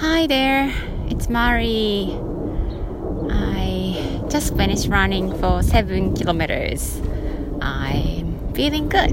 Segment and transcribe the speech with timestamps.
[0.00, 0.72] Hi there,
[1.10, 2.16] it's Mari.
[3.28, 7.02] I just finished running for 7 kilometers.
[7.60, 9.12] I'm feeling good.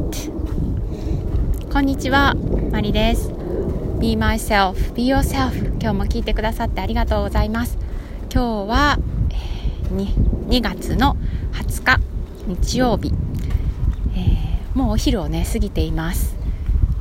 [1.73, 2.35] こんにちは、
[2.71, 3.33] マリです。
[3.99, 5.51] Be myself, be yourself.
[5.81, 7.77] 今日も聞いてくださってありがとうございます。
[8.33, 8.97] 今日は
[9.91, 11.17] 2, 2月の
[11.51, 11.99] 20日
[12.47, 13.11] 日曜日、
[14.15, 16.36] えー、もうお昼をね過ぎています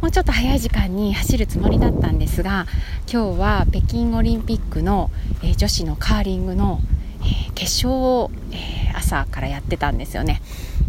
[0.06, 2.68] もうちょっと早い時間に走るつもりだったんですが
[3.12, 5.10] 今日は北京オリンピックの、
[5.42, 6.78] えー、女子のカーリングの、
[7.22, 10.42] えー、決勝を、えー、朝からやってたんですよね。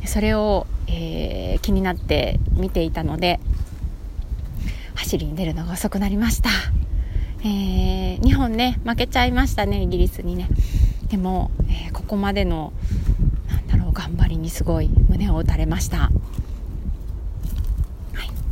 [0.06, 3.40] それを、えー気になって見ていたので
[4.94, 6.52] 走りに出るのが遅くなりました、
[7.44, 10.48] え日本ね負けちゃいましたねイギリスにね。
[11.10, 12.72] でも、えここまでの
[13.50, 16.12] なんだろう頑張りにすごい胸を打たれました。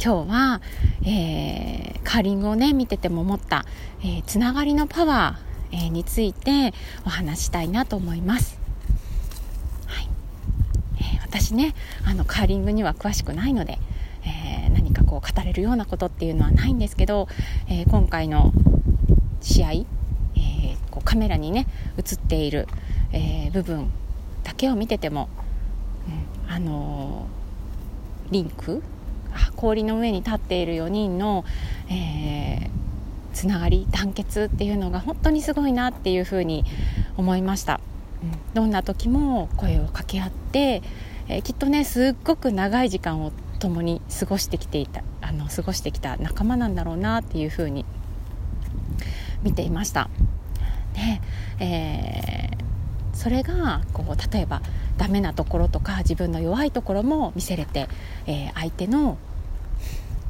[0.05, 0.62] 今日は、
[1.04, 3.66] えー、カーリングをね見てても思った、
[4.02, 6.76] えー、つながりのパワー、えー、について
[7.08, 8.60] お話したいなと思います、
[9.88, 10.10] はい。
[10.99, 11.74] えー、私ね
[12.05, 13.80] あのカーリングには詳しくないので、
[14.24, 17.27] えー、何かこう語れるようなことっていうのはないんですけど、
[17.68, 18.54] えー、今回の
[19.41, 19.85] 試合、えー、
[20.91, 21.65] こうカメラにね
[21.98, 22.68] 映っている、
[23.12, 23.91] えー、部分
[24.43, 25.30] だけを見てても、
[26.46, 28.84] うん、あのー、リンク
[29.55, 31.46] 氷の上に立っている4人の、
[31.90, 32.70] えー、
[33.34, 36.66] つながり団結っていうのが本当にすごいなっていうふうに
[37.18, 37.80] 思いました、
[38.54, 40.82] どんな時も声を掛け合って、
[41.27, 47.86] えー、きっとねすっごく長い時間を共に過ごしてきていたあの過ごしてきた仲間なんだろうなっていうふうに
[49.44, 50.10] 見ていました。
[50.94, 51.22] で、
[51.64, 54.62] えー、それがこう例えば
[54.98, 57.88] ダメなところとか自分の弱いところも見せれて、
[58.27, 59.18] えー、相手の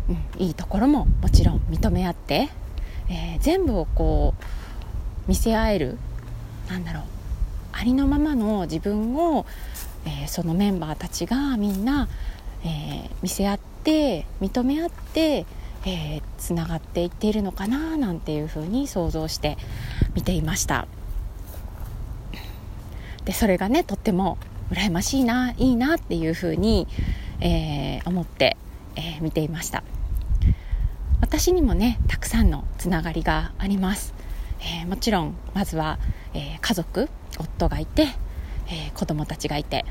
[0.10, 2.50] うん、いいところももちろん認め合って、
[3.10, 4.44] えー、全部をこう
[5.28, 5.98] 見せ合える
[6.70, 7.04] なんだろう
[7.72, 9.46] ありのままの自分を、
[10.06, 12.08] えー、そのメンバーたちがみんな、
[12.64, 15.46] えー、見せ合って認め合って
[15.88, 19.56] えー、つながっていっているのかななんていうふうに想像して
[20.16, 20.88] 見ていました。
[23.24, 24.40] でそれがねとっても
[24.72, 26.88] 羨ましいないいなっていうふうに、
[27.40, 28.58] えー、思って、
[28.96, 29.84] えー、見ていました。
[31.22, 34.14] 私にもねたくさんのつながりがあります、
[34.60, 35.98] えー、もちろんまずは、
[36.34, 38.04] えー、家族夫がいて、
[38.68, 39.86] えー、子供たちがいて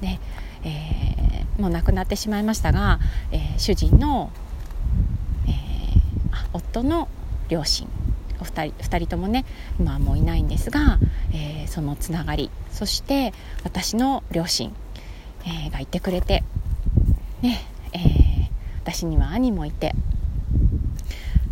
[0.00, 0.18] で、
[0.64, 2.98] えー、もう亡くなってしまいましたが、
[3.30, 4.30] えー、主人の、
[5.46, 7.08] えー、夫の
[7.48, 7.88] 両親
[8.40, 9.44] お二人二人ともね
[9.78, 10.98] 今はもういないんですが、
[11.32, 13.32] えー、そのつながりそして
[13.64, 14.74] 私の両親、
[15.44, 16.42] えー、がいてくれて、
[17.42, 17.60] ね
[17.92, 18.48] えー、
[18.82, 19.94] 私には兄もいて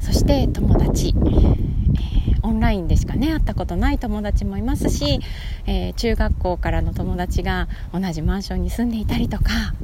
[0.00, 5.20] そして友達、えー、オンラインでしかね会ったことない友達もいますし、
[5.66, 9.74] えー、中学校からの友達が同じマンションに住んでいたりとか、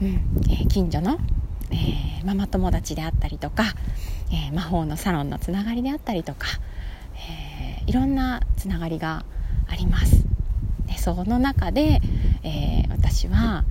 [0.00, 0.08] うん
[0.48, 1.18] えー、近所の、
[1.72, 3.64] えママ友達であったりとか、
[4.32, 6.46] え魔法のサロンのつながりであったりとか、
[7.16, 9.24] えいろんなつながりが
[9.66, 10.29] あります。
[10.90, 12.00] でその中で、
[12.42, 13.64] え私は、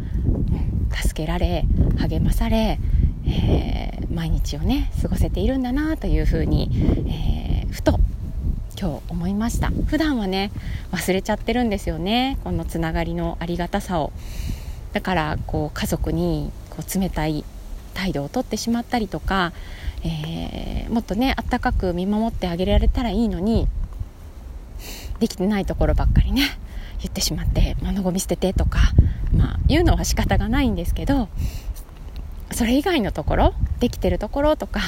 [0.92, 1.66] 助けられ
[1.98, 2.80] 励まされ、
[3.26, 6.70] えー、毎日をね過ごせているんだなというふうに、
[7.08, 8.00] えー、ふと
[8.80, 9.72] 今日思いました。
[9.88, 10.52] 普段はね
[10.92, 12.38] 忘れちゃってるんですよね。
[12.44, 14.12] このつながりのありがたさを。
[14.94, 17.46] だからこう家族にこう冷たい
[17.94, 19.54] 態度をとってしまったりとか、
[20.04, 23.68] えー、もっとねあったかく見守ってあげられたらいいのに
[25.20, 26.44] できてないところばっかりね
[27.00, 28.80] 言ってしまって物ゴミ捨ててとか
[29.36, 31.30] まあ言うのは仕方がないんですけど
[32.52, 34.82] それ以外のところできてるところとか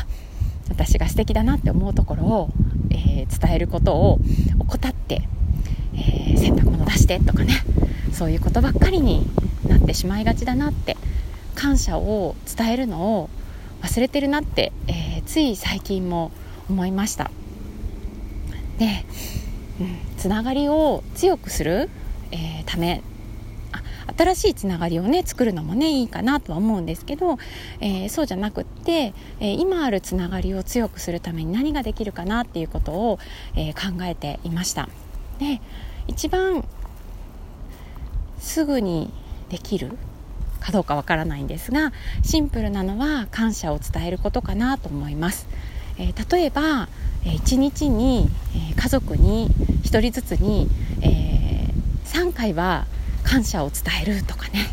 [0.69, 2.49] 私が素敵だなって思うところを、
[2.89, 4.19] えー、伝えることを
[4.59, 5.27] 怠って、
[5.93, 7.53] えー、洗濯物出してとかね
[8.13, 9.25] そういうことばっかりに
[9.67, 10.97] なってしまいがちだなって
[11.55, 13.29] 感謝を伝えるのを
[13.81, 16.31] 忘れてるなって、えー、つい最近も
[16.69, 17.31] 思いました。
[18.77, 19.05] で、
[19.79, 21.89] うん、つながりを強くする、
[22.31, 23.03] えため
[24.17, 27.37] 新しいつながりをね作るのもねいいかなとは思うんですけど、
[27.79, 33.19] えー、そうじゃなくって、えー、今あるつながりを強くするために何ができるかなっていうことを、
[33.55, 34.89] えー、考えていました。
[35.39, 35.61] で
[36.07, 36.65] 一番
[38.39, 39.11] すぐに
[39.49, 39.91] できる
[40.59, 41.91] かどうかわからないんですが
[42.23, 45.47] シンプルなのは感謝を伝えることかなと思います、
[45.97, 46.89] え、例えば、
[47.25, 48.29] え、1日に、
[48.71, 49.49] え、家族に
[49.83, 50.67] 1人ずつに、
[51.01, 51.20] え
[52.11, 52.87] 3回は
[53.23, 54.67] 感謝を伝えるとかね、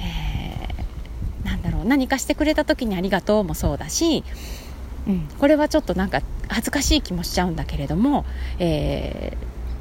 [0.00, 1.84] えー、なんだろう。
[1.84, 4.24] 何かしてくれた時にありがとうもそうだし、
[5.06, 8.24] うん、これはちょっとなんか恥ずかしい気もしちゃうんだけれども、
[8.58, 9.36] え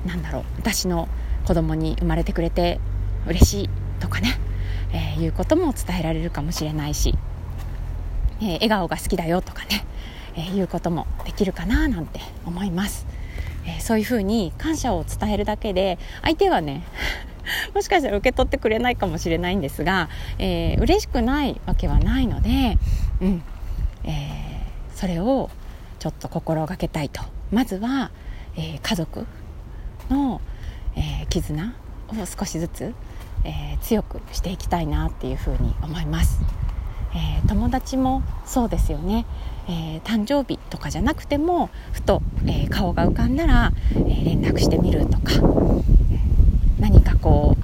[0.05, 0.43] ー、なんだろう。
[0.57, 1.07] 私の
[1.45, 2.81] 子供に生まれてくれて
[3.25, 3.69] 嬉しい
[4.01, 4.37] とかね、
[4.91, 7.15] えー、いうことも伝えられるかもしれないし、
[8.41, 9.85] えー、笑顔が好きだよとかね、
[10.35, 13.05] えー、いうこともできるかななんて思います、
[13.67, 16.83] えー、そういうふうに感謝を伝えるだけで相手はね
[17.75, 20.09] もしかしたら受け取ってくれないかもしれないんですが、
[20.39, 22.77] えー、嬉しくないわけはないので、
[23.21, 23.43] うん
[24.03, 25.49] えー、それを
[25.99, 27.21] ちょっと心がけたいと。
[27.51, 28.11] まずは、
[28.55, 29.25] えー、家族
[30.09, 30.41] の、
[30.95, 31.73] えー、絆
[32.09, 32.93] を少しずつ、
[33.43, 36.41] えー、強くしていきたいなっていうふうに思います、
[37.13, 39.25] えー、友達もそうですよね、
[39.68, 45.33] えー、誕生日とかじゃなくてもふと、えー、顔が浮かんだら、え、連絡してみるとか。
[46.80, 47.57] 何かこ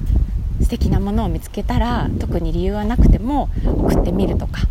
[0.60, 4.62] う素敵なものを見つけたら特に理由はなくても送ってみるとか、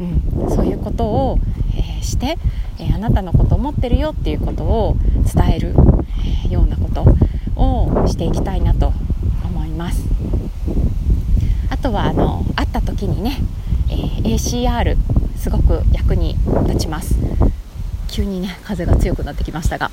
[0.00, 1.38] うん、そういうことを、
[1.76, 2.38] え、して、
[2.78, 4.96] え、あなたのこと思ってるよっていうことを
[5.34, 5.74] 伝える、
[6.46, 7.04] え、ようなこと
[7.56, 8.92] をしていきたいなと
[9.44, 10.04] 思います。
[11.70, 13.38] あとはあの会った時にね、
[13.94, 14.96] え ACR
[15.36, 16.36] すごく役に
[16.66, 17.14] 立ちます。
[18.08, 19.90] 急にね風が強くなってきましたが、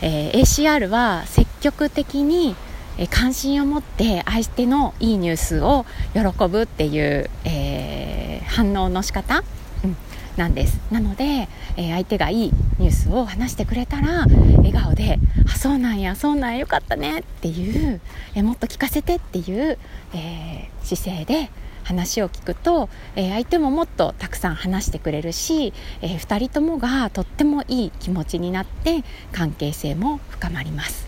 [0.00, 2.54] え ACR は積極的に
[2.96, 9.42] え関心を持って相手のいいニュースを喜ぶっていう、えー、反応の仕方、
[10.36, 14.26] なんですなので、えー、相手がいいニュースを話してくれたら
[14.58, 18.00] 笑顔で「あそうなんやそうなんやよかったね」っていう、
[18.34, 19.78] えー、もっと聞かせてっていう、
[20.12, 21.50] え姿勢で
[21.84, 31.06] 話を聞くと、え相手ももっとたくさん話してくれるし、え2人ともがとってもいい気持ちになって関係性も深まります。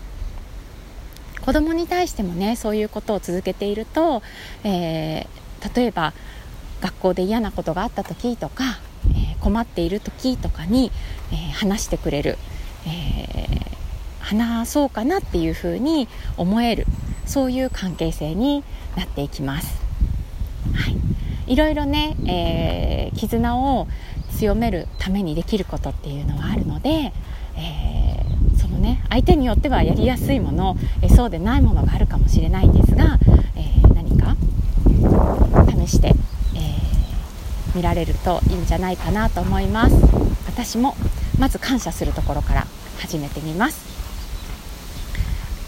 [1.41, 4.21] 子供に対してもねそういうことを続けていると、
[4.65, 6.13] えー、例えば
[6.81, 8.79] 学校で嫌なことがあった時とか、
[9.47, 10.91] 困っている時とかに、
[11.31, 12.37] えー、話してくれる、
[12.85, 13.47] え
[14.19, 16.85] 話そうかなっていうふうに思える
[17.25, 18.61] そういう関係性に
[18.97, 19.81] なっていきます。
[20.73, 20.91] は
[21.47, 23.87] い、いろいろね、え絆を
[24.37, 27.13] 強めるためにできることっていうのはあるので、
[27.55, 33.17] えー、そのね相手によってはやりやすいもの、えそうでないものがあるかもしれないんですが、
[33.55, 34.35] えー、何か？
[35.87, 36.13] 試して、
[37.77, 39.95] 見られるといいんじゃないかなと思います。
[40.47, 40.95] 私も
[41.37, 42.67] まず感謝するところから
[42.99, 43.87] 始めてみます。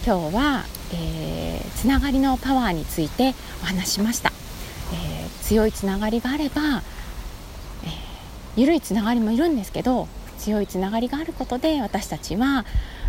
[0.05, 4.31] 今日は、えー、つながりのパワーについてお話しました、
[4.93, 6.61] えー、強いつながりがあれば、
[7.83, 10.07] えー、緩いつながりもいるんですけど
[10.39, 12.65] 強いつながりがあることで私たちは、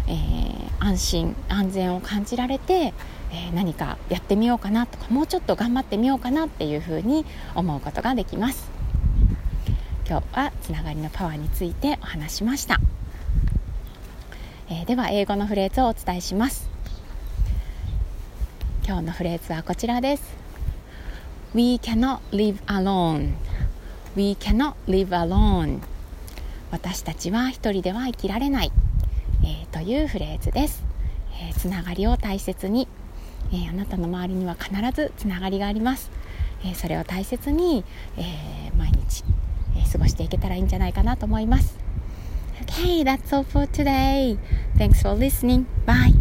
[0.09, 2.93] えー、安心安全を感じられて、
[3.31, 7.25] えー、何かやってみようかなとかもうちょっと頑張ってみようかなっていうふうに
[7.55, 8.80] 思うことができます。
[10.11, 12.81] 今日はつながりのパワーについてお話しました、
[14.69, 16.69] えー、では英語のフレーズをお伝えします。
[18.85, 20.25] 今日のフレーズはこちらです。
[21.55, 23.35] We cannot live alone.
[24.17, 25.79] We cannot live alone.
[26.73, 28.73] 私たちは一人では生きられない、
[29.45, 30.83] えー、というフレーズです、
[31.41, 32.89] えー、つながりを大切に、
[33.53, 36.11] えー、あなたの周りには必ずつながりがあります、
[36.65, 37.85] えそれを大切に、
[38.17, 39.23] え毎日、
[39.87, 41.79] 過ごしていけたらいいんじゃないかなと思います
[42.63, 44.37] Okay, that's all for today.
[44.77, 45.65] Thanks for listening.
[45.87, 46.20] Bye.